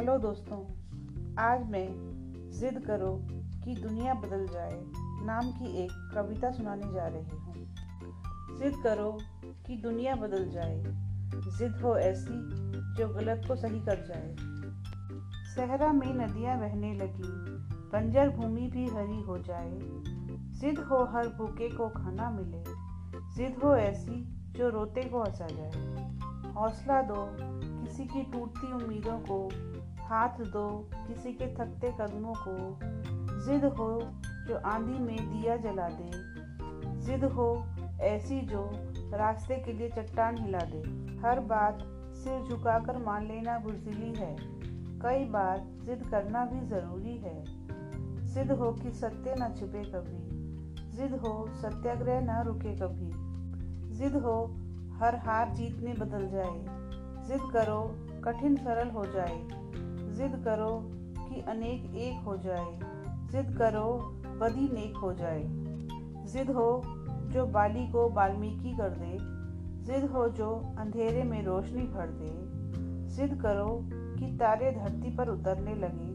[0.00, 0.58] Hello दोस्तों,
[1.38, 1.88] आज मैं
[2.52, 3.26] जिद करो
[3.64, 4.82] कि दुनिया बदल जाए
[5.26, 7.54] नाम की एक कविता सुनाने जा रही हूँ।
[8.58, 9.18] जिद करो
[9.66, 10.84] कि दुनिया बदल जाए,
[11.58, 12.48] जिद हो ऐसी
[12.94, 14.36] जो गलत को सही कर जाए।
[15.54, 17.28] सहरा में नदियाँ बहने लगी,
[17.92, 19.78] बंजर भूमि भी हरी हो जाए।
[20.60, 22.64] जिद हो हर भूखे को खाना मिले,
[23.34, 25.70] जिद हो ऐसी जो रोते को हंसा जाए।
[26.52, 27.36] हौसला दो
[27.82, 29.48] किसी की टूटती उम्मीदों को
[30.10, 32.78] हाथ दो किसी के थकते कदमों को।
[33.46, 34.00] जिद हो
[34.48, 36.10] जो आंधी में दिया जला दे।
[37.00, 37.66] जिद हो
[38.00, 38.70] ऐसी जो
[39.16, 40.78] रास्ते के लिए चट्टान हिला दे।
[41.26, 41.78] हर बात
[42.16, 44.36] सिर झुकाकर मान लेना बुजदिली है।
[44.98, 47.44] कई बार जिद करना भी ज़रूरी है।
[48.26, 50.28] जिद हो कि सत्य न छुपे कभी।
[50.96, 53.10] जिद हो सत्याग्रह न रुके कभी।
[53.96, 54.44] जिद हो
[54.96, 56.66] हर हार जीत में बदल जाए।
[57.28, 59.60] जिद करो कठिन सरल हो जाए।
[60.20, 60.82] जिद करो
[61.28, 62.80] कि अनेक एक हो जाए।
[63.32, 65.44] जिद करो, बदी नेक हो जाए।
[66.26, 66.82] जिद हो
[67.30, 69.18] जो बाली को बाल्मीकि कर दे।
[69.84, 72.30] जिद हो जो अंधेरे में रोशनी भर दे।
[73.08, 76.10] जिद करो कि तारे धरती पर उतरने लगे।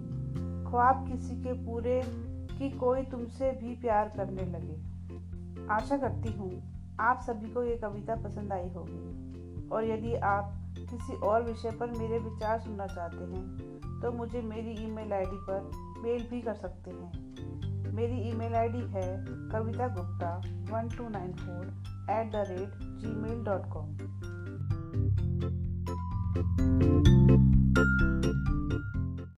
[0.69, 2.01] ख्वाब किसी के पूरे
[2.57, 4.77] कि कोई तुमसे भी प्यार करने लगे।
[5.69, 6.63] आशा करती हूँ
[6.99, 9.25] आप सभी को ये कविता पसंद आई होगी।
[9.69, 10.53] और यदि आप
[10.85, 15.71] किसी और विषय पर मेरे विचार सुनना चाहते हैं तो मुझे मेरी ईमेल आईडी पर
[16.03, 20.41] मेल भी कर सकते हैं। मेरी ईमेल आईडी है Kavita Gupta
[20.71, 21.65] one two nine four
[22.11, 23.97] at the rate Gmail dot com